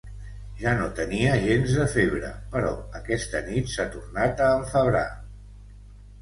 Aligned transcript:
Ja 0.59 0.71
no 0.77 0.85
tenia 0.99 1.33
gens 1.43 1.73
de 1.79 1.85
febre, 1.95 2.31
però 2.55 2.71
aquesta 3.01 3.43
nit 3.51 3.71
s'ha 3.75 3.87
tornat 3.97 4.43
a 4.47 4.49
enfebrar. 4.63 5.05